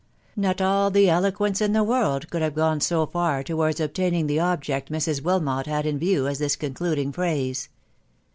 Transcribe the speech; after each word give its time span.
Not 0.35 0.61
all 0.61 0.89
the 0.89 1.11
eloquence 1.11 1.61
in 1.61 1.73
the 1.73 1.83
world 1.83 2.31
could 2.31 2.41
have 2.41 2.55
gone 2.55 2.81
so 2.81 3.05
far 3.05 3.43
towards 3.43 3.79
obtaining 3.79 4.25
the 4.25 4.39
object 4.39 4.91
Mrs. 4.91 5.21
Wilmot 5.21 5.67
had 5.67 5.85
in 5.85 5.99
view 5.99 6.25
as 6.25 6.39
this 6.39 6.55
concluding 6.55 7.11
phrase. 7.11 7.69